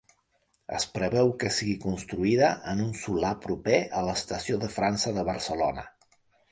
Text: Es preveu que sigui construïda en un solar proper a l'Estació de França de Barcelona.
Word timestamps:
Es 0.77 0.87
preveu 0.95 1.29
que 1.43 1.51
sigui 1.57 1.75
construïda 1.83 2.49
en 2.73 2.83
un 2.89 2.91
solar 3.03 3.33
proper 3.47 3.79
a 4.01 4.05
l'Estació 4.09 4.61
de 4.67 4.75
França 4.79 5.19
de 5.21 5.31
Barcelona. 5.35 5.91